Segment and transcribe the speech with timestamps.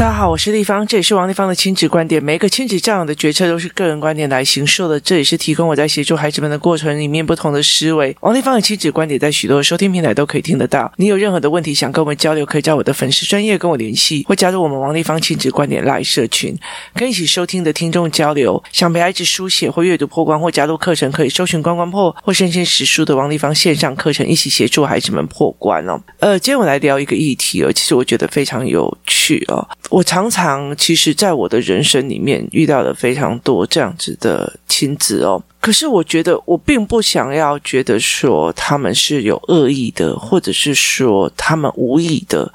[0.00, 2.24] 大家好，我是丽芳，这里是王立芳的亲子观点。
[2.24, 8.16] 每一个亲子教养的决策都是个人观点来形塑的，这也是提供我在协助孩子们的过程里面不同的思维。
[8.20, 10.90] 王立芳的亲子观点在许多收听平台都可以听得到。
[10.96, 16.58] 你有任何的问题想跟我们交流，可以加我的粉丝专业跟我联系，或加入我们王立芳亲子观点 LINE 社群，
[16.94, 18.62] 跟一起收听的听众交流。
[18.72, 26.00] 想陪孩子书写或阅读破关，或加入课程，可以搜寻关关破或生鲜识书的王立芳线上课程，一起协助孩子们破关哦。
[26.20, 29.68] 呃，今天我来聊一个议题哦，其实我觉得非常有趣哦。
[29.90, 42.52] 我常常其实，在我的人生里面遇到了非常多这样子的亲子哦，可是我觉得我并不想要觉得说他们是有恶意的，或者是说他们无意的。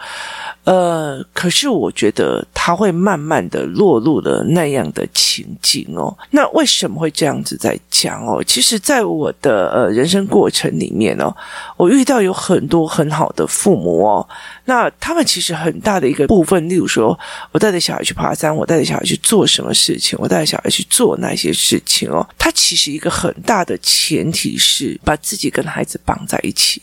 [0.64, 6.12] 呃，可是我觉得他会慢慢的落入了那样的情景哦。
[6.32, 8.44] 那为什么会这样子在讲哦？
[8.44, 11.32] 其实，在我的呃人生过程里面哦，
[11.78, 14.28] 我遇到有很多很好的父母哦。
[14.66, 17.16] 那他们其实很大的一个部分，例如说，
[17.52, 22.28] 我带着小孩去爬山，我带着小孩去做什么事情，我带着小孩去做那些事情哦。
[22.40, 26.82] 他其实一个很大的前提是把自己跟孩子绑在一起，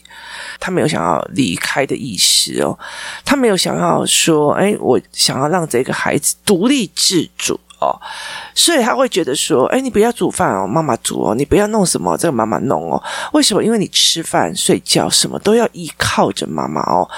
[0.61, 2.79] 他没有想要离开的意思哦，
[3.25, 3.73] 他没有想。
[3.73, 7.99] 要说：“哎，我想要让这个孩子独立自主哦，
[8.55, 13.03] 所以他会觉得说：哎，你不要煮饭哦，妈妈煮哦，你不要弄什么，这个妈妈弄哦。
[13.33, 13.65] 为什么？
[13.65, 17.09] 因为你吃饭、睡觉什么都要依靠着妈妈哦。”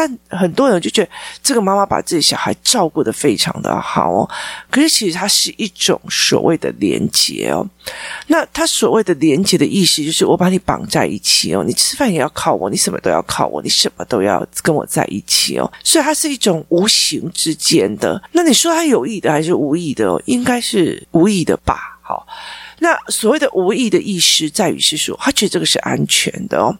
[0.00, 1.10] 但很多人就觉得
[1.42, 4.30] 这个妈妈把自己小孩照顾得非常的好哦，
[4.70, 7.68] 可是其实它是一种所谓的连结哦。
[8.28, 15.70] 那他所谓的连结的意思就是我把你绑在一起哦，你吃饭也要靠我，你什么都要靠我，你什么都要跟我在一起哦。
[15.84, 18.22] 所以它是一种无形之间的。
[18.32, 20.22] 那你说他有意的还是无意的哦？
[20.24, 21.98] 应该是无意的吧？
[22.00, 22.26] 好。
[22.80, 26.74] 那所谓的无意的意识在于是说，他觉得这个是安全的哦，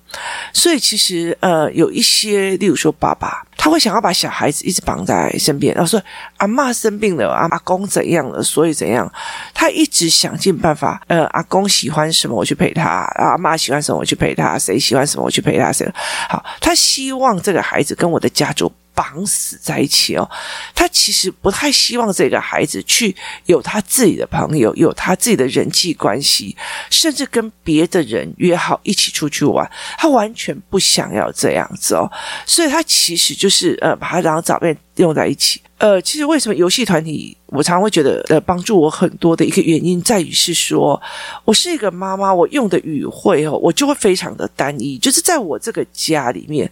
[0.52, 6.02] 所以其实呃有一些，例如说爸爸，他会想要把小孩子一直绑在身边，然后说
[6.38, 9.10] 阿嬷生病了，阿公怎样了，所以怎样，
[9.52, 15.86] 他一直想尽办法，呃，阿公喜欢什么我去陪他，阿妈喜欢什么我去陪他，谁喜欢什么我去陪他，谁。
[16.28, 18.72] 好，他希望这个孩子跟我的家族。
[18.94, 20.28] 绑死在一起哦，
[20.74, 23.14] 他其实不太希望这个孩子去
[23.46, 26.56] 有他自己的朋友，有他自己的人际关系，
[26.90, 32.10] 甚至跟别的人约好一起出去玩，他完全不想要这样子哦，
[32.44, 35.60] 所以他其实就是呃，把他两个照片用在一起。
[35.78, 41.00] 呃，其实为什么游戏团体我常常会觉得呃，帮助我很多的一个原因在于是说，
[41.44, 46.70] 我是一个妈妈，我用的语汇哦，我就会非常的单一，就是在我这个家里面。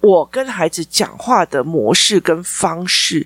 [0.00, 3.24] 我跟孩子讲话的模式跟方式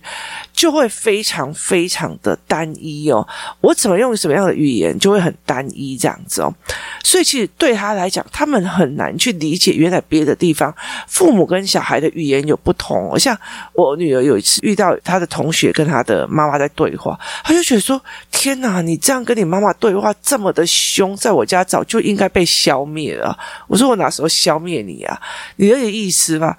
[0.52, 3.26] 就会非常非常的单一哦，
[3.62, 6.54] 我怎么用什么样的语言就会很单一这样子哦，
[7.02, 10.70] 所以其实对他来讲，他们很难去理解原来别的地方
[11.08, 13.18] 父母跟小孩的语言有不同。
[13.18, 13.34] 像
[13.72, 23.36] 我女儿有一次遇到她的同学跟她的妈妈在对对话，他就觉得说：“天哪，你这样跟你妈妈对话这么的凶，在我家早就应该被消灭了。”
[23.66, 25.20] 我说：“我哪时候消灭你啊？
[25.56, 26.58] 你有点意思吧？”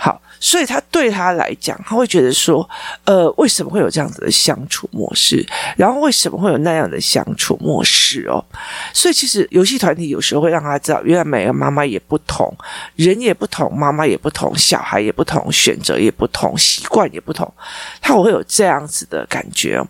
[0.00, 2.68] 好，所以他对他来讲，他会觉得说，
[3.04, 5.46] 呃，为什么会有这样子的相处模式？
[5.76, 8.44] 然后为什么会有那样的相处模式哦？
[8.92, 12.52] 所以其实游戏团体有时候会让他知道，原来每个妈妈也不同，
[12.96, 17.52] 人也不同，妈妈也不同，小孩也不同，选择也不同，习惯也不同，
[18.00, 19.82] 他会有这样子的感觉。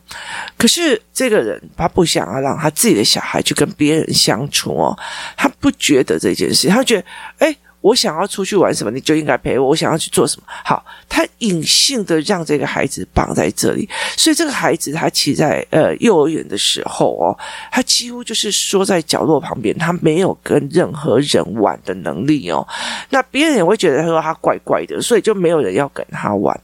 [0.56, 4.98] 可是这个人他不想要让他自己的小孩去跟别人相处哦，
[5.36, 7.04] 他不觉得这件事，他觉得，
[7.38, 7.56] 哎。
[7.80, 9.68] 我想要出去玩什么，你就应该陪我。
[9.68, 17.38] 我想要去做什么，好，他隐性的让这个孩子绑在这里，所以这个孩子他其实在呃幼儿园的时候哦，
[17.70, 22.66] 他几乎就是缩在角落旁边，他没有跟任何人玩的能力哦。
[23.10, 26.60] 那别人也会觉得他说他怪怪的，所以就没有人要跟他玩。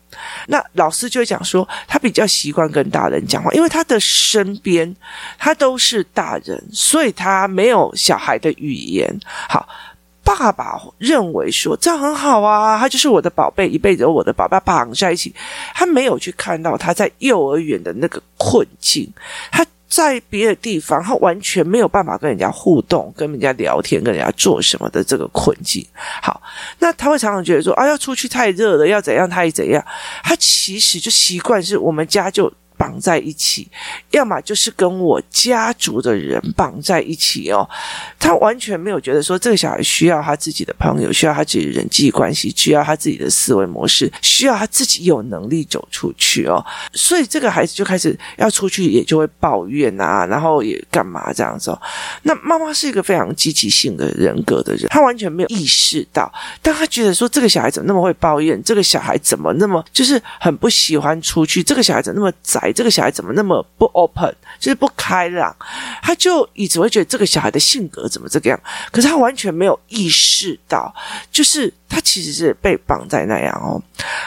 [0.49, 4.95] 那老师就会讲说，他比较习惯跟大人讲话，因为他的身边
[5.39, 9.21] 他都是大人，所以他没有小孩的语言。
[9.49, 9.69] 好。
[10.25, 15.35] 爸爸认为说这样很好啊，他就是我的宝贝，一辈子有我的宝贝绑在一起。
[15.75, 19.07] 他没有去看到他在幼儿园的那个困境，
[19.53, 25.87] 他在别的地方，他完全没有办法跟人家互动、跟人家聊天、跟人家做什么的这个困境。
[26.21, 26.43] 好，
[26.79, 29.85] 那他会常常觉得说啊，要出去太热了，要怎样，他也怎样。
[30.25, 33.69] 他其实就习惯是我们家就绑在一起，
[34.11, 37.69] 要么就是跟我家族的人绑在一起哦。
[38.19, 46.65] 他完全没有觉得说这个小孩需要他自己的朋友，需要他自己的人际关系，需要他自己的思维模式，需要他自己有能力走出去哦。
[46.93, 51.81] 所以这个孩子就开始要出去，也就会抱怨啊，然后也干嘛这样子哦。
[52.23, 56.33] 那妈妈是一个非常积极性的人格的人，他完全没有意识到，
[56.63, 65.55] 当他觉得说这个小孩怎么那么会抱怨，这个小孩怎么那么就是很不喜欢出去，这个小孩怎么那么宅，这个小孩怎么那么不 open，就是不开朗，
[66.03, 68.61] 他就一直会觉得这个小孩的性格怎么这个样，
[68.91, 70.95] 可是他完全没有意识到，
[71.31, 71.73] 就是。
[71.87, 73.81] 他其实是被绑在那样哦，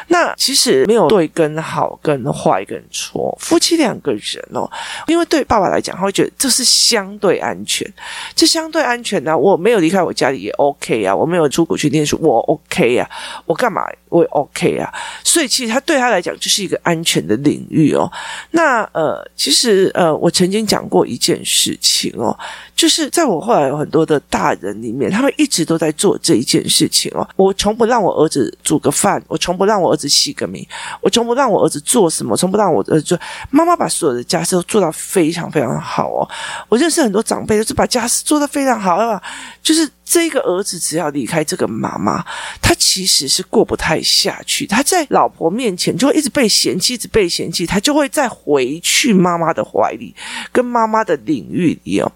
[0.08, 4.72] 那其实没有对跟好跟坏跟错，夫妻两个人哦，
[5.06, 7.86] 因为对爸爸来讲，他会觉得这是相对安全，
[8.34, 13.10] 这相对安全呢、我没有离开我家里也 OK 啊，我没有出国去念书我 OK 啊，
[13.46, 14.90] 我干嘛我也 OK 啊，
[15.22, 18.10] 所以其实他对他来讲就是一个安全的领域哦。
[18.52, 22.34] 那呃，其实呃，我曾经讲过一件事情哦，
[22.76, 27.54] 就是在我后来有很多的大人里面，他们一直都在做这一件事情哦，我。
[27.58, 30.66] 从不让我儿子煮个饭，我从不让我儿子洗个米，
[31.02, 33.20] 我从不让我儿子做什么，从不让我儿子做。
[33.50, 36.30] 妈妈把所有的家事都做到非常非常好哦。
[36.70, 39.22] 我认识很多长辈都是把家事做得非常好，
[39.64, 39.90] 就是。
[40.10, 42.24] 这个儿子只要离开这个妈妈，
[42.62, 44.66] 他其实是过不太下去。
[44.66, 50.16] 他在老婆面前就会一直被嫌弃，一直被嫌弃，他就会再回去妈妈的怀里，
[50.54, 52.10] 跟妈妈的领域里哦。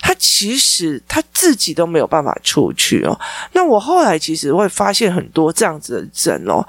[0.00, 3.18] 他其实他自己都没有办法出去哦。
[3.52, 6.62] 那我后来其实会发现很多这样子的人哦。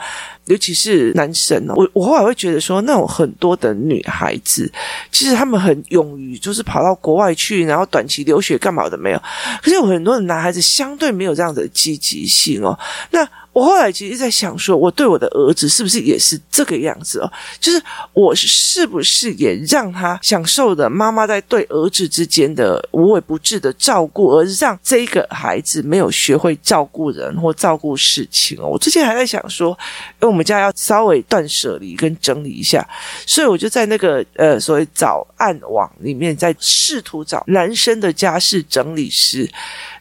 [0.51, 4.69] 尤其是男生哦，我我后来会觉得说，那种很多的女孩子，
[5.11, 9.21] 其实他们很勇于，就是跑到国外去，然后短期留学干嘛的没有。
[9.61, 12.77] 可是有很多的男孩子相对没有这样的积极性哦。
[13.11, 17.31] 那我后来其实在想说，我对我的儿子是不是也是这个样子哦？
[17.59, 17.81] 就是
[18.13, 28.67] 我是不是也让他享受的妈妈在对儿子之间的无微不至的照顾，而让这个孩子没有学会照顾人或照顾事情哦？
[28.67, 29.77] 我之前还在想说，
[30.21, 32.87] 因为我们家要稍微断舍离跟整理一下，
[33.25, 39.49] 所以我就在那个呃所谓早安网里面在试图找男生的家事整理师，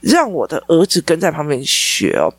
[0.01, 2.33] 让我的儿子跟在旁边学哦。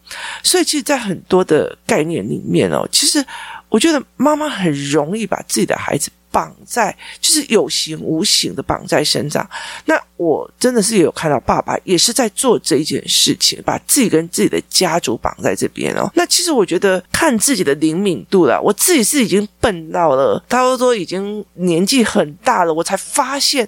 [0.44, 3.24] 所以其实，在很多的概念里面哦，其实
[3.70, 9.48] 我觉得妈妈很容易把自己的孩子绑在，就是有形无形的绑在身上。
[9.86, 16.10] 那我真的是有看到爸爸也是在做这一件事情，把自己跟自己的家族绑在这边哦。
[16.16, 23.68] 那其实我觉得看自己的灵敏度了，我自己是已经笨到了，差不多已经年纪很大了，我才发现。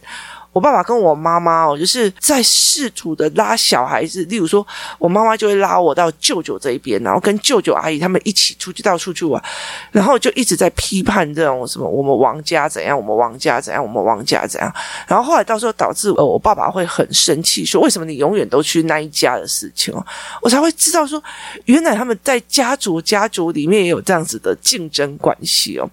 [0.54, 4.24] 我爸爸跟我妈妈哦，就是在试图的拉小孩子。
[4.26, 4.66] 例如说，
[5.00, 9.44] 我妈妈就会拉我到舅舅这一边，然后跟舅舅阿姨他们一起出去到处去玩，
[9.92, 14.72] 然后就一直在批判这种什么我们王家怎样，我们王家怎样，我们王家怎样。
[15.08, 20.06] 然后后来到时候导致呃，我爸爸会很生气，说为什么你永远都去那一家的事情哦？
[20.42, 21.22] 我才会知道说，
[21.66, 25.90] 原来他们在家族家族里面也有这样子的竞争关系哦。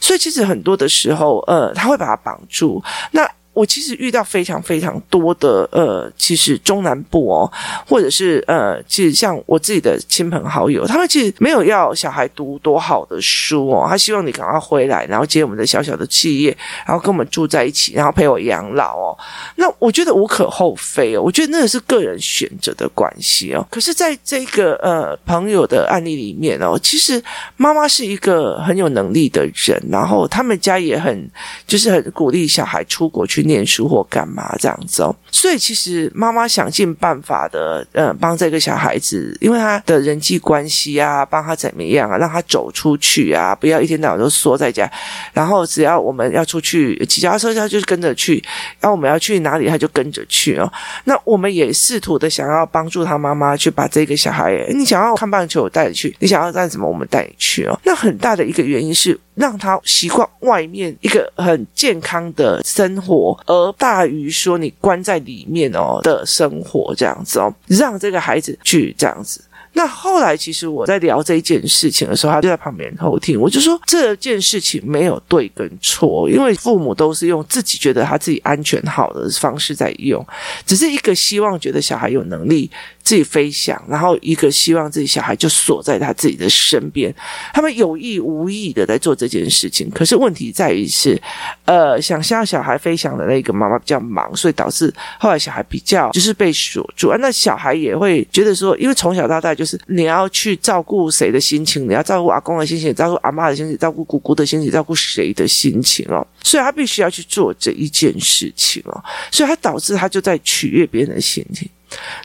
[0.00, 2.82] 所以其实很多的时候，呃，他会把他绑住。
[3.12, 7.52] 那我其实遇到非常非常多的呃，其实中南部哦，
[7.86, 16.56] 或者是呃，其实像我自己的亲朋好友，他们其实没有要小孩读多好的书哦，他希望你赶快回来，然后接我们的小小的企业，
[16.86, 19.18] 然后跟我们住在一起，然后陪我养老哦。
[19.56, 23.66] 那我觉得无可厚非哦，我觉得那个是个人选择的关系哦。
[23.70, 27.22] 可是在这个呃朋友的案例里面哦，其实
[27.58, 31.30] 妈妈是一个很有能力的人，然后他们家也很
[31.66, 33.41] 就是很鼓励小孩出国去。
[33.42, 44.90] 念书或干嘛这样子哦，所以其实妈妈想尽办法的，呃，帮这个小孩子，因为他的人际关系啊，帮他怎么样啊，让他走出去啊，不要一天到晚都缩在家。
[45.32, 48.42] 然后只要我们要出去骑脚踏车，他就跟着去；
[48.80, 50.70] 然后我们要去哪里，他就跟着去哦。
[51.04, 57.78] 那我们也试图的想要帮助他妈妈去把这个小孩，你想要看棒球，我带你去；你想要干什么，我们带你去哦。
[57.84, 59.18] 那很大的一个原因是。
[59.34, 69.42] 让他习惯外面一个很健康的生活，而大于说你关在里面哦的生活这样子哦，让这个孩子去这样子。
[69.74, 73.40] 那后来，其实我在聊这一件事情的时候，他就在旁边偷听。
[73.40, 80.22] 我就说这件事情没有对跟错，因为父母都是用自己觉得他自己安全好的方式在用，
[80.66, 82.70] 只是一个希望觉得小孩有能力
[83.02, 87.14] 自己飞翔，然后一个希望自己小孩就锁在他自己的身边。
[87.52, 91.20] 他们有意无意的在做这件事情，可是问题在于是，
[91.64, 97.16] 呃，想象小孩飞翔的那个妈妈比较忙，所以导致后来小孩比较就是被锁住啊。
[97.20, 111.68] 那小孩也会觉得说，因为从小到大就是你要去照顾谁的心情，你要照顾阿公的心情，照顾阿妈的心情，照顾姑姑的心情，照顾谁的心情哦，所以他必须要去做这一件事情哦，所以他导致他就在取悦别人的心情。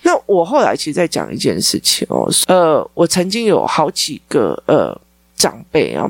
[0.04, 5.00] 那我后来其实在讲一件事情哦，呃，我曾经有好几个呃。
[5.38, 6.10] 长辈啊，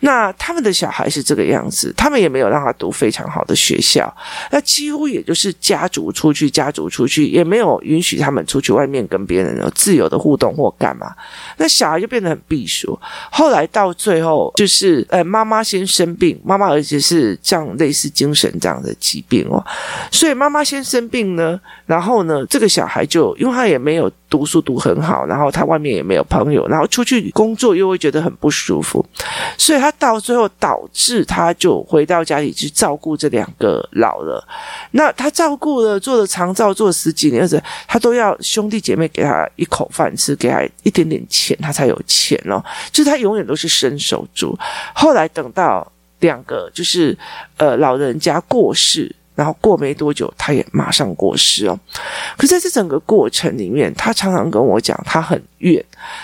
[0.00, 4.12] 那他们的小孩是这个样子，他们也没有让他读非常好的学校，
[4.50, 11.14] 那几乎也就是家族出去，家族出去，也没有允许他们出去外面跟别人有自由的互动或干嘛，
[11.58, 12.98] 那小孩就变得很闭锁。
[13.30, 19.62] 后来到最后，就是呃，妈妈先生病，妈妈而且是这样类似精神这样的疾病哦，
[20.10, 24.10] 所以妈妈先生病呢，然后呢，这个小孩就因为他也没有。
[24.32, 29.04] 读书读很好，然后他外面也没有朋友，然后出去工作又会觉得很不舒服，
[29.58, 34.42] 所以他到最后导致他就回到家里去照顾这两个老了。
[34.92, 42.64] 那他照顾了，做了长照，做了十几年，而且他都要兄弟姐妹给他一口饭吃，给他一点点钱，他才有钱哦。
[42.90, 44.58] 就是他永远都是伸手族。
[44.94, 45.86] 后来等到
[46.20, 47.14] 两个就是
[47.58, 49.14] 呃老人家过世。
[49.34, 51.78] 然后过没多久，他也马上过世哦。
[52.36, 55.82] 可在这整个过程里面，他常常跟我讲，他很怨。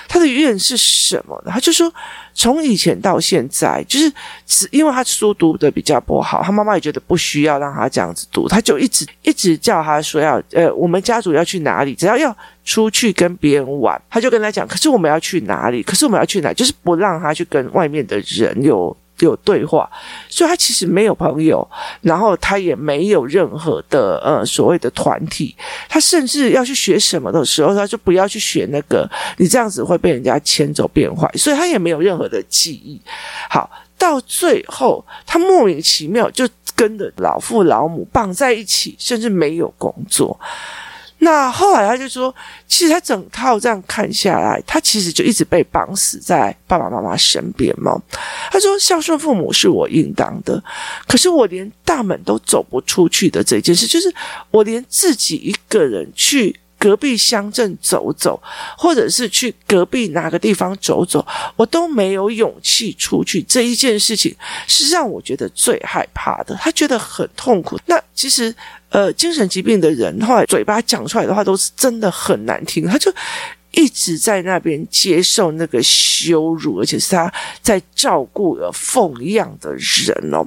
[0.08, 1.52] 他的怨是什么呢？
[1.52, 1.92] 他就说，
[2.34, 4.12] 从以前到现在，就是
[4.44, 14.66] 只因为他书读得比较不好，他妈妈也觉得不需要让他这样子读，他就一直一直叫他说要呃，我们家族要去哪里，只要要出去跟别人玩，他就跟他讲。
[14.66, 15.82] 可是我们要去哪里？
[15.82, 16.54] 可是我们要去哪里？
[16.54, 18.94] 就是不让他去跟外面的人有。
[19.26, 19.88] 有对话，
[20.28, 21.66] 所以他其实没有朋友，
[22.00, 25.54] 然后他也没有任何的呃所谓的团体，
[25.88, 33.00] 他甚至要去学什么的时候，他就不要去学那个，你这样子会被人家牵走变坏，所以他也没有任何的记忆。
[33.48, 40.38] 好，到最后他莫名其妙就跟着老父老母绑在一起，甚至没有工作。
[41.20, 42.32] 那后来他就说，
[42.68, 48.00] 其实他整套这样看下来，他其实就一直被绑死在爸爸妈妈身边嘛。
[48.52, 50.62] 他说孝顺父母是我应当的，
[51.08, 54.14] 可是我连大门都走不出去的这件事，就是
[54.52, 58.40] 我连自己一个人去隔壁乡镇走走，
[58.76, 63.42] 或者是去隔壁哪个地方走走，我都没有勇气出去。
[63.42, 64.32] 这一件事情
[64.68, 67.76] 是让我觉得最害怕的，他觉得很痛苦。
[67.86, 68.54] 那其实。
[68.90, 73.12] 呃，精神疾病的人，后来嘴巴讲出来的话都是真的很难听，他就
[73.78, 77.32] 一直在那边接受那个羞辱，而且是他
[77.62, 80.44] 在照顾和奉养的人哦。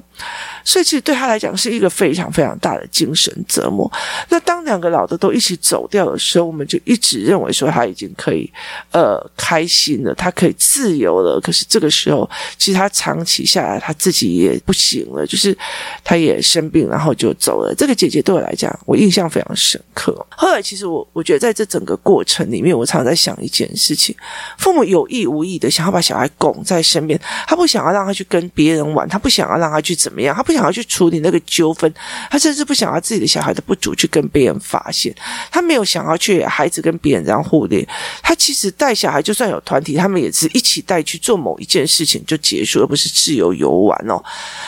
[0.62, 3.90] 所以其实对他来讲是一个非常非常大的精神折磨。
[4.28, 8.52] 那当两个老的都一起走掉的时候，我们就一直认为说他已经可以
[8.90, 11.40] 呃开心了，他可以自由了。
[11.40, 15.56] 可是这个时候，其实他长期下来他自己也不行了，就是
[16.04, 17.74] 他也生病，然后就走了。
[17.74, 20.14] 这个姐姐对我来讲，我印象非常深刻。
[20.36, 24.14] 后来其实我我觉得在这整个过程里面，我常常在想一件事情：
[24.58, 30.52] 父母有意无意的想要把小孩拱在身边，他不想要让他去跟别人玩，他不想要让他去怎么样，他不。
[30.52, 31.90] 想要去处理那个纠纷，
[32.30, 35.10] 他甚至不想要自己的小孩的不足去跟别人发现，
[35.50, 37.82] 他没有想要去孩子跟别人这样互联。
[38.22, 44.22] 他其实带小孩就算有团体，他们也是一起带去做某一件事情就结束，而不是自由游玩哦。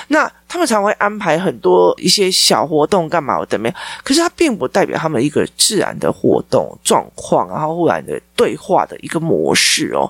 [0.09, 0.33] 那。
[0.55, 10.09] 他们常会安排很多一些小活动干嘛的没有，可是它并不代表他们一个自然的活动状况，然后忽然的对话的一个模式哦，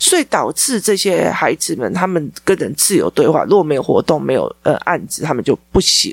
[0.00, 6.12] 所以导致这些孩子们他们跟人自由对话，如果没有活动没有呃案子，他们就不行，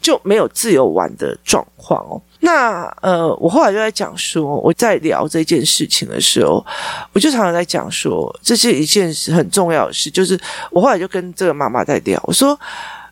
[0.00, 2.22] 就没有自由玩的状况哦。
[2.38, 6.64] 那呃，我后来就在讲说，我在聊这件事情的时候，
[7.12, 10.38] 我就常常在讲说，这是一件很重要的事，就是
[10.70, 12.56] 我后来就跟这个妈妈在聊，我说。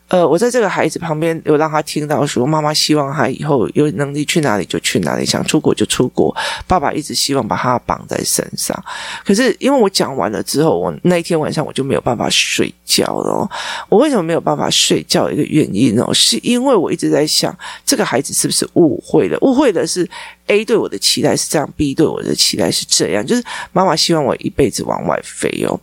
[0.08, 6.34] 呃，我在这个孩子旁边有让他听到说，妈妈希望他以后有能力去哪里就去哪里，想出国就出国。
[6.66, 8.78] 爸爸一直希望把他绑在身上，
[9.24, 13.48] 可是因为我讲完了之后，我那一天晚上我就没有办法睡觉了。
[13.88, 15.30] 我为什么没有办法睡觉？
[15.30, 19.38] 一个原因哦，是因为我一直在想，这个孩子是不是误会了？
[19.40, 20.08] 误会的是。
[20.46, 25.78] A 对我的期待是这样，B 对我的期待是这样，就是妈妈希望我一辈子往外飞哦。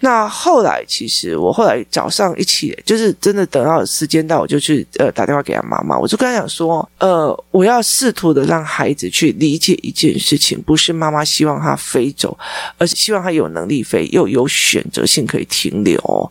[0.00, 12.38] 那后来其实我后来早上一起，就是真的等到时间到，我就去呃打电话给他妈妈，我就跟他讲说，呃，我要试图的让孩子去理解一件事情，不是妈妈希望他飞走，
[12.78, 16.30] 而是希望他有能力飞，又有选择性可以停留。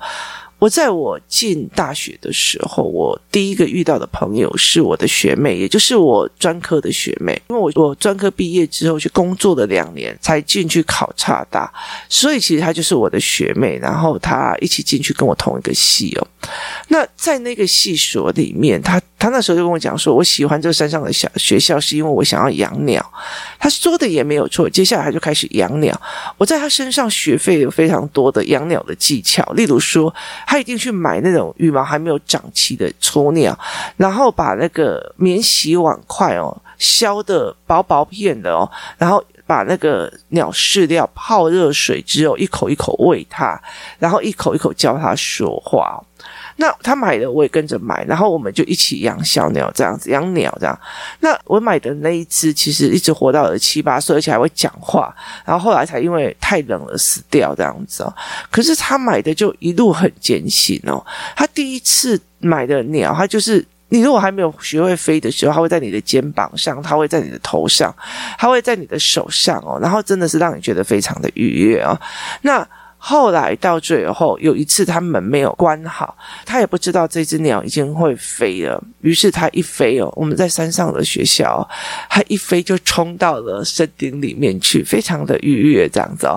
[0.60, 7.40] 我在我进大学的时候，我第一个遇到的朋友是我的学妹，也就是我专科的学妹。
[7.50, 11.72] 因为我我专科毕业之后去工作了两年，才进去考察大，
[12.10, 13.78] 所以其实她就是我的学妹。
[13.78, 16.28] 然后她一起进去跟我同一个系哦。
[16.90, 23.04] 那在那个系所里面，他他那时候就跟我讲说，我喜欢这个山上的小学校，是因为我想要养鸟。
[23.60, 24.70] 他说的也没有错。
[24.70, 26.00] 接下来他就开始养鸟，
[26.38, 30.14] 我在他身上学会有非常多的养鸟的技巧，例如说。
[30.46, 33.58] 他一定去买那种羽毛还没有长齐的雏鸟，
[33.98, 43.62] 然后把那个免洗碗筷哦削的薄薄片的哦，然后把那个鸟饲料泡热水之后一口一口喂它，
[44.00, 46.02] 然后一口一口教它说话。
[46.60, 50.78] 那他买的我也跟着买，然后我们就一起养小鸟这样子，养鸟这样。
[51.20, 55.16] 那我买的那一只其实一直活到了七八岁，而且还会讲话。
[55.46, 58.12] 然后后来才因为太冷了死掉这样子哦。
[58.50, 61.06] 可是他买的就一路很艰辛哦。
[61.36, 67.96] 他第一次买的鸟，他就是你如果还没有学会飞的时候，它会在你的肩膀上，它会在你的头上，
[68.38, 69.78] 它会在你的手上哦。
[69.80, 71.96] 然后真的是让你觉得非常的愉悦哦。
[72.42, 72.68] 那。
[73.10, 76.14] 后来到最后有一次，他门没有关好，
[76.46, 78.84] 他也不知道这只鸟已经会飞了。
[79.00, 81.66] 于是他一飞哦，我们在山上的学校，
[82.10, 86.36] 他一飞就冲到了山顶里面去，非常的愉悦这样子哦。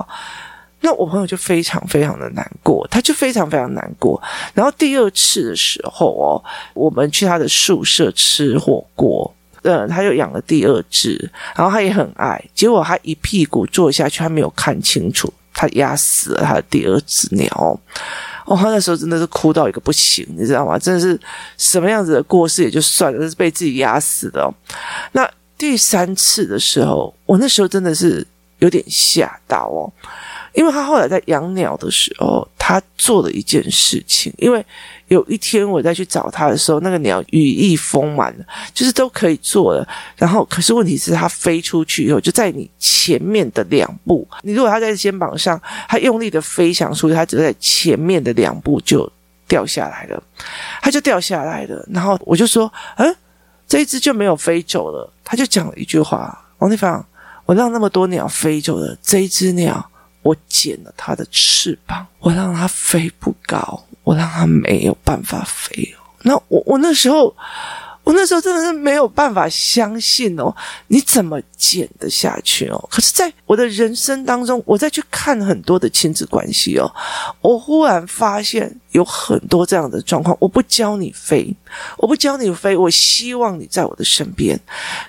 [0.79, 4.21] 那我朋友就非常非常的难过，他就非常非常难过。
[4.53, 6.41] 然后第二次的时候哦，
[6.73, 9.29] 我们去他的宿舍吃火锅，
[9.63, 12.41] 嗯，他又养了第二只，然后他也很爱。
[12.55, 15.33] 结果他一屁股坐下去，他没有看清楚。
[15.53, 17.79] 他压死了他的第二只鸟
[18.45, 20.77] 哦，他那时候真的是哭到一个不行，你知道吗？
[20.77, 21.19] 真的是
[21.57, 24.51] 什么样子的过世也就算了，是被自己压死的。
[25.11, 28.25] 那第三次的时候，我那时候真的是
[28.59, 29.93] 有点吓到哦。
[30.53, 34.33] 因为他后来在养鸟的时候，他做了一件事情。
[34.37, 34.63] 因为
[35.07, 39.87] 有一天我再去找他的时候，那个鸟羽翼丰满了，就是都可以做了。
[40.15, 44.27] 然后，可是问题是，他飞出去以后，就在你前面的两步。
[44.41, 49.09] 你如果他在肩膀上，他用力的飞翔出去，他只在前面的两步就
[49.47, 50.21] 掉下来了，
[50.81, 51.87] 他就掉下来了。
[51.91, 53.15] 然后我就说：“嗯，
[53.67, 57.05] 这一只就没有飞走了。”他就讲了一句话：“王地方，
[57.45, 59.85] 我让那么多鸟飞走了，这一只鸟。”
[60.21, 65.95] 我剪了它的翅膀，我让它飞不高，我让它没有办法飞。
[66.23, 67.35] 那我我那时候，
[68.03, 70.55] 我那时候真的是没有办法相信哦，
[70.87, 72.89] 你怎么剪得下去哦？
[72.91, 76.91] 可是，在我的人生当中，我再去看很多的亲子关系哦，
[77.41, 78.80] 我忽然发现。
[78.91, 81.53] 有很多这样的状况，我不教你飞，
[81.97, 84.59] 我不教你飞，我希望你在我的身边。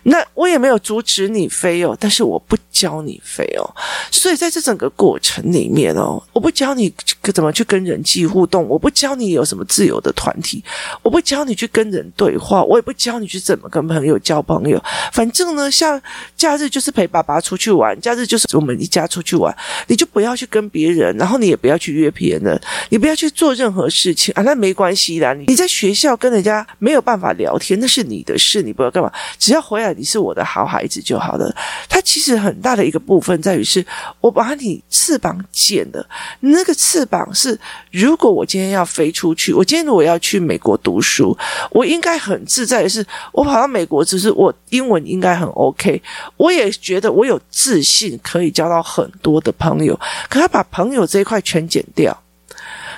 [0.04, 3.68] 那我也没有阻止你飞哦，但是我不教你飞哦。
[4.10, 6.92] 所以在这整个过程里面哦，我不教你
[7.34, 10.62] 怎么去跟人际互动，我不教你有什么自由的团体，
[11.02, 14.80] 我不教你去跟人对话，我也不教你去怎么跟朋友交朋友。
[15.12, 16.00] 反正呢，像
[16.36, 19.52] 假日就是陪爸爸出去玩，假日就是我们一家出去玩，
[19.88, 23.71] 你就不要去跟别人，然后你也不要去约别人，你不要去做任。
[23.72, 25.32] 任何事情啊，那没关系啦。
[25.32, 29.10] 你你在学校跟人家没有办法聊天，那是你的事，你不要干嘛。
[29.38, 31.50] 只要回来，你是我的好孩子就好了。
[31.88, 33.84] 它其实很大的一个部分在于是，
[34.20, 36.06] 我把你翅膀剪了。
[36.40, 37.58] 那个翅膀是，
[37.90, 41.34] 如果我今天要飞出去，我今天如果要去美国读书，
[41.70, 46.02] 我应该很自在的是，我跑到美国只是我英文应该很 OK，
[46.36, 49.98] 我也觉得我有自信可以交到很多的朋友。
[50.28, 52.14] 可他把朋友这一块全剪掉。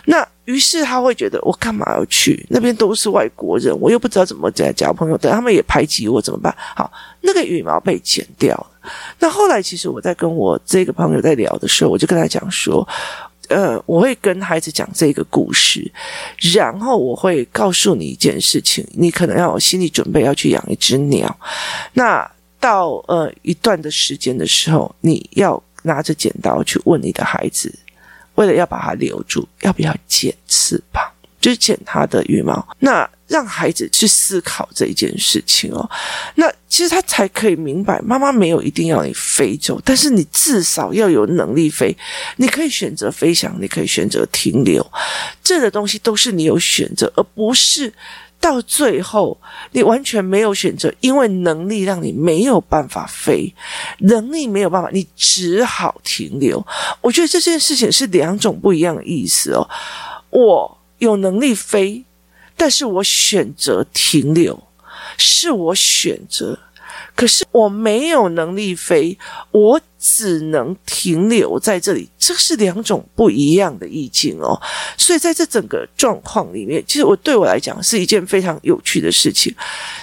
[0.07, 2.75] 那于是他会觉得我干嘛要去那边？
[2.77, 6.55] 都是外国人，我又不知道怎么在交朋友，等他们也排挤我怎么办？
[6.77, 8.67] 好，那个羽毛被剪掉了。
[9.19, 12.87] 那后来其实我在跟我这个朋友在聊的时候，我就跟他讲说，
[13.49, 15.91] 呃，我会跟孩子讲这个故事，
[16.53, 21.35] 然后我会告诉你一件事情，你可能要有心理准备要去养一只鸟。
[21.95, 22.31] 那
[22.61, 27.73] 到呃一段的时间的时候，你要拿着剪刀去问你的孩子。
[28.35, 31.03] 为了要把它留住，要不要剪翅膀？
[31.41, 32.67] 就是剪它的羽毛。
[32.79, 35.89] 那让孩子去思考这一件事情哦。
[36.35, 41.97] 那其实他才可以明白，妈妈没有一定要你飞走，但是你至少要有能力飞。
[42.37, 44.85] 你可以选择飞翔，你可以选择停留，
[45.43, 47.93] 这个东西都是你有选择，而不是。
[48.45, 49.41] 到最后，
[49.73, 53.51] 你完全没有选择，因为能力让你没有办法飞，
[54.01, 56.63] 能力没有办法，你只好停留。
[57.01, 59.67] 我觉得这件事情是两种不一样的意思哦。
[60.29, 62.05] 我有能力飞，
[62.55, 64.63] 但是我选择停留，
[65.17, 66.59] 是我选择。
[67.17, 69.17] 可是我没有能力飞，
[69.53, 74.61] 我只能停留在这里，这是两种不一样的意境哦。
[74.99, 79.55] 所以在这整个状况里面，其实我对我来讲是一件非常有趣的事情。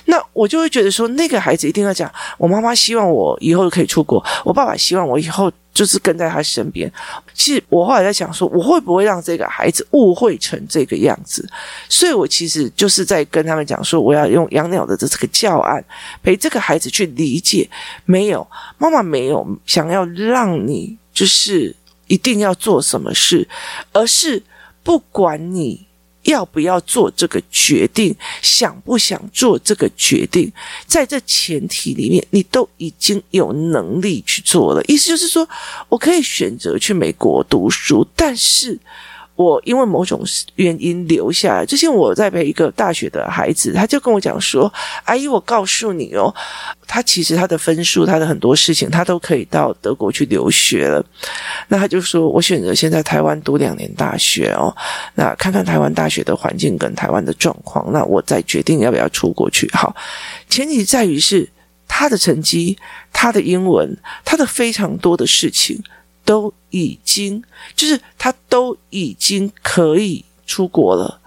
[0.05, 5.51] 那我就会觉得说，那个孩子一定要讲，我妈妈希望我以后可以出国，我爸爸希望我以后。
[5.73, 6.91] 就是跟在他身边。
[7.33, 11.47] 其实我后来在想说，我会不会让这个孩子误会成这个样子？
[11.87, 15.81] 所以我其实就是在跟他们讲说，我要用养鸟的这个教案
[16.21, 17.69] 陪这个孩子去理解。
[18.03, 18.45] 没有，
[18.77, 21.75] 妈妈没有想要让你就是
[22.07, 23.47] 一定要做什么事，
[23.91, 24.41] 而是
[24.81, 25.85] 不管你。
[26.25, 28.15] 要不要做这个决定？
[28.43, 30.53] 想不想做这个决定？
[30.85, 34.83] 在这前提里面，你都已经有能力去做了。
[34.83, 35.49] 意思就是说，
[35.89, 38.79] 我可以选择去美国读书，但是。
[39.35, 40.21] 我因为某种
[40.55, 41.65] 原因留下来。
[41.65, 44.71] 之前我在陪一个大学的孩子，他就跟我讲说
[45.05, 46.33] ：“阿姨，我告诉你哦，
[46.85, 51.03] 他其实他的分数，他的很多事情，他都可以到德国去留学了。”
[51.69, 54.75] 那他就说：“我选择先在台湾读两年大学哦，
[55.15, 59.95] 那看看台湾大学的环境跟台湾的状况，那我再决定要不要出国去。”好，
[60.49, 61.49] 前提在于是
[61.87, 62.77] 他的成绩、
[63.11, 65.81] 他的英文、他的非常多的事情。
[66.23, 67.43] 都已经，
[67.75, 71.19] 就是他都已经可以出国了，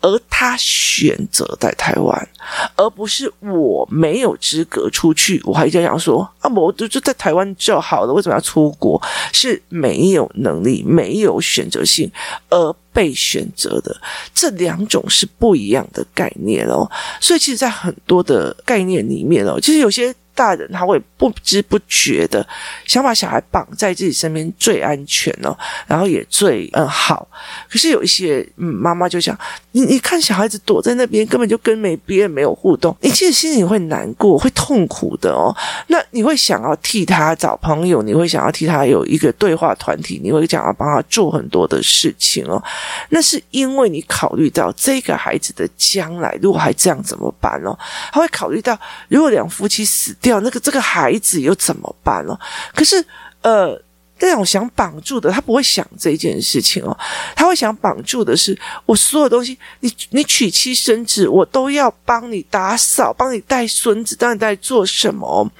[0.00, 2.28] 而他选择在台湾，
[2.76, 5.40] 而不是我没有资格出去。
[5.44, 9.00] 我还在想说啊，我就就在台湾就好了，为什么要出国？
[9.32, 12.10] 是没有能力、没有选择性
[12.48, 13.98] 而被选择的，
[14.34, 16.90] 这两种是不一样的概念哦。
[17.20, 20.14] 所以，其实，在很多的概念里面哦，其实有些。
[20.34, 22.46] 大人他会不知不觉的
[22.86, 27.28] 想把小孩绑在自己身边最安全哦，然后也最嗯好。
[27.68, 29.38] 可是有一些嗯妈妈就想，
[29.72, 35.54] 你你看小孩子躲在那边，根本就跟没别人没有互动，你其实心里会难过，会痛苦的哦。
[35.88, 42.62] 那你会想要替他找朋友，你会想要替他有一个对话团体，你会想要帮他做很多的事情哦。
[43.10, 47.78] 那是因为你考虑到这个孩子的将来，如果还这样怎么办哦？
[48.12, 50.40] 他会考虑到如果两夫妻死掉。
[50.40, 52.38] 那个这个孩子又怎么办呢？
[52.74, 53.04] 可是，
[53.42, 53.80] 呃，
[54.18, 56.96] 那种想绑住的，他不会想这件事情哦，
[57.34, 65.50] 他会想绑住的是我所有东西，你你娶妻生子，我都要帮你打扫，帮你带孙子，帮你带做什么？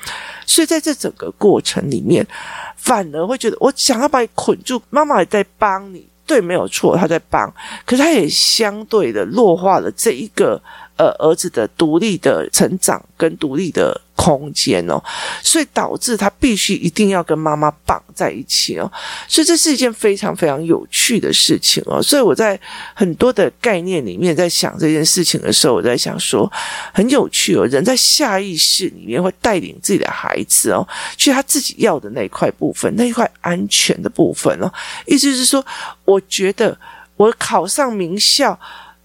[0.44, 2.26] 所以在这整个过程里面，
[2.76, 7.50] 反而会觉得我想要把你捆住，妈妈也在帮你，对，没有错，他在帮，
[7.86, 10.60] 可是他也相对的弱化了这一个。
[11.00, 15.02] 呃，儿子的独立的成长跟独立的空间哦，
[15.42, 18.92] 所以导致他必须一定要跟妈妈绑在一起哦，
[19.26, 22.02] 所以这是一件非常非常有趣的事情哦。
[22.02, 22.60] 所以我在
[22.92, 26.52] 很多的概念里面在想这件事情的时候，我在想说
[26.92, 30.86] 很有趣哦，人在下意识里面会带领自己的孩子哦，
[31.16, 34.70] 去他自己要的那一块部分，那一块安全的部分哦。
[35.06, 35.64] 意思是说，
[36.04, 36.78] 我觉得
[37.16, 38.60] 我考上名校。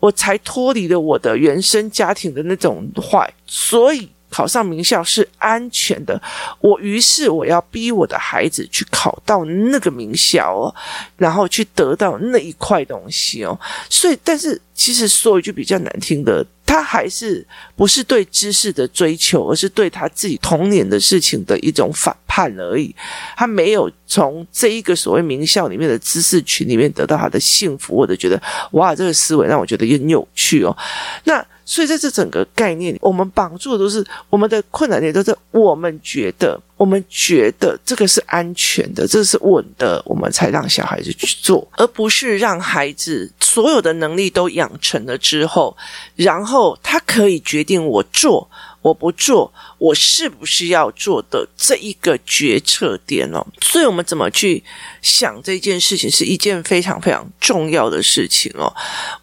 [0.05, 6.21] 我才脱离了我的原生家庭的那种坏，所以考上名校是安全的。
[6.59, 10.75] 我于是我要逼我的孩子去考到那个名校哦，
[11.15, 13.57] 然后去得到那一块东西哦。
[13.89, 16.45] 所以，但是其实说一句比较难听的。
[16.67, 17.45] 他还是
[17.75, 22.93] 不是对知识的追求，而是对他自己童年的事情的一种反叛而已。
[23.37, 30.75] 他没有从这一个所谓名校里面的知识群里面得到他的幸福，或者觉得哇，这个思维让我觉得也很有趣哦。
[31.23, 31.45] 那。
[31.65, 45.75] 所以在这整个概念，我们绑住的都是我们的困难点，都是我们觉得，我们觉得这个是安全的，这是稳的，我们才让小孩子去做，而不是让孩子所有的能力都养成了之后，
[46.15, 48.47] 然后他可以决定我做。
[48.85, 49.51] 我不做，
[49.85, 53.45] 我是不是要做的这一个决策点哦？
[53.61, 54.63] 所以我们怎么去
[55.03, 58.73] 想这件事情，是一件非常非常重要的事情哦。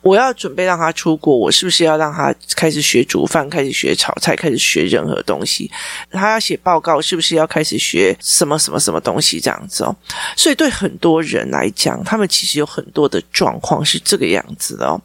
[0.02, 5.68] 我要准备让他出国，我是不是要让他开始学煮饭，开始学炒菜，开始学任何东西？
[6.12, 9.96] 他要写报告，是不是要开始学什么什么什么东西这样子哦？
[10.36, 15.00] 所以对很多人来讲，他们其实有很多的状况是这个样子的哦。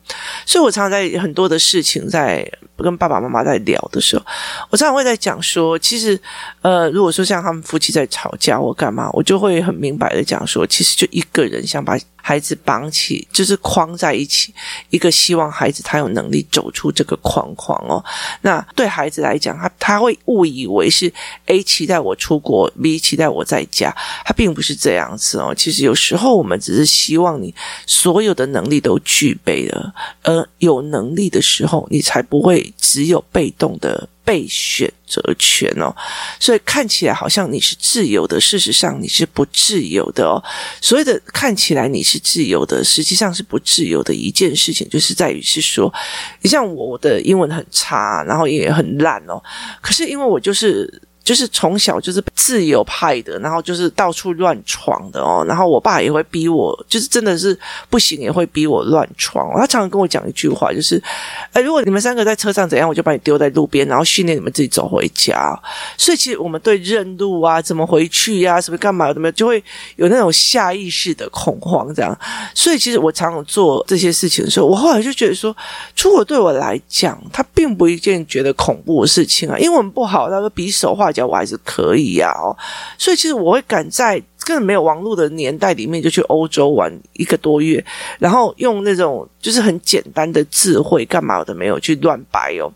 [0.46, 4.24] 所以我常常在很多的事情在跟爸爸妈妈在聊的时候。
[4.70, 6.20] 我常常会在讲说，其实，
[6.62, 14.54] 呃，如果说像他们夫妻在吵架或干嘛，我就会很明白的讲说，其实就一个人想把孩子绑起，就是框在一起，
[14.90, 18.04] 一个希望孩子他有能力走出这个框框哦。
[18.42, 21.10] 那对孩子来讲，他他会误以为是
[21.46, 25.56] A 期待我出国，B 期待我在家，他并不是这样子哦。
[25.56, 34.10] 其实有时候我们只是希望你所有的能力都具备了，而有能力的时候，你才不会只有被动的。
[34.28, 35.96] 被选择权哦，
[36.38, 40.44] 所以看起来好像你是自由的，事实上你是不自由的哦。
[40.82, 45.94] 所谓的看起来你是自由的，实际上是不自由的一件事情，就是在于是说，
[46.42, 49.42] 你像我，我的英文很差，然后也很烂哦，
[49.82, 51.02] 可是因为我就是。
[51.28, 55.44] 就是从小就是自由派的，然后就是到处乱闯的哦。
[55.46, 57.60] 然后我爸也会逼我，就是真的是
[57.90, 59.52] 不行也会逼我乱闯。
[59.60, 61.04] 他常常跟我讲一句话，就是：
[61.52, 65.54] 哎，如果你们三个在车上怎样，我就把你丢在路边，然后训练你们自己走回家。
[65.98, 69.62] 所以其实我们对认路啊、怎么回去呀、啊、什么干嘛怎么，就会
[69.98, 72.18] 有那种下意识的恐慌这样。
[72.56, 75.54] 所以其实我常常做这些事情的时候，我后来就觉得说，
[75.94, 79.60] 出国对我来讲，它并不一件觉得恐怖的事情啊。
[79.60, 81.12] 英文不好，他说比手画。
[81.26, 82.56] 我还是可以呀，哦，
[82.98, 87.84] 所以其实我会赶在根本没有网络的年代里面就去欧洲玩一个多月，
[88.20, 92.72] 然后用那种就是很简单的智慧干嘛的没有去乱摆哦，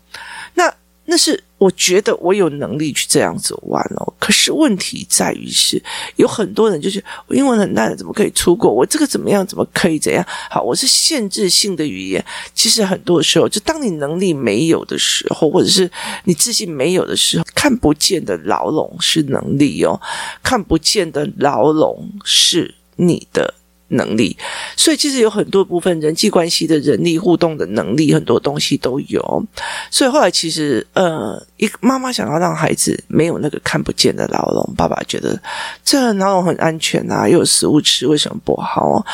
[0.54, 0.72] 那
[1.04, 1.42] 那是。
[1.58, 5.80] 我觉得我有能力去这样子玩哦，可是问题在于是
[6.16, 8.68] 有很多人就是我英文很烂，怎么可以出国？
[8.68, 9.46] 我这个怎么样？
[9.46, 10.26] 怎么可以怎样？
[10.50, 12.24] 好，我是限制性的语言。
[12.52, 15.88] 其实很多时候，就当你能力没有的时候，或者是
[16.24, 20.00] 你自信没有的时候，看不见的牢笼是能力哦，
[20.42, 23.54] 看不见的牢笼是你的。
[23.92, 24.36] 能力，
[24.76, 29.46] 所以其实有很多部分人际关系的人力互动的能力，很多东西都有。
[29.90, 35.40] 所以后来其实，呃，一妈妈想要让孩子没有那个看不见的牢笼，爸爸觉得
[35.84, 39.04] 这牢笼很安全啊，又有食物吃，为什么不好？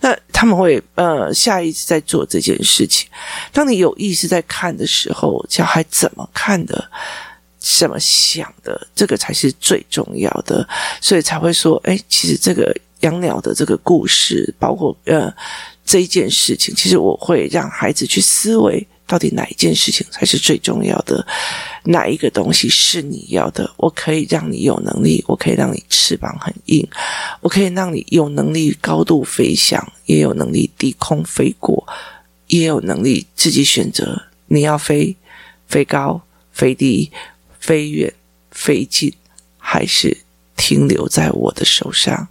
[0.00, 3.08] 那他们会呃下意识在做这件事情。
[3.52, 6.88] 当你有意识在看的时候，小孩怎么看的，
[7.58, 10.66] 怎么想的，这个才是最重要的。
[11.00, 12.74] 所以才会说，哎，其实这个。
[13.00, 15.32] 养鸟的这个故事，包括呃
[15.84, 21.26] 这一件事情，其实我会让孩子去思维，到底哪一件事情才是最重要的，
[21.84, 23.70] 哪一个东西是你要的？
[23.76, 26.86] 我可以让你有能力，我可以让你翅膀很硬，
[27.40, 31.86] 我可以让你有能力高度飞翔，也有能力低空飞过，
[32.48, 35.16] 也有能力自己选择你要飞
[35.66, 36.20] 飞高、
[36.52, 37.10] 飞低、
[37.58, 38.12] 飞远、
[38.50, 39.12] 飞近，
[39.56, 40.18] 还是
[40.56, 42.28] 停留在我的手上。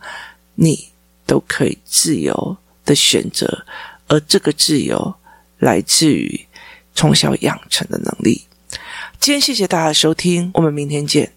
[0.59, 0.89] 你
[1.25, 3.65] 都可以自由的选择，
[4.07, 5.15] 而这个自由
[5.59, 6.47] 来自于
[6.95, 8.43] 从小养成的能力。
[9.19, 11.31] 今天谢谢大家的收听，我们明天见。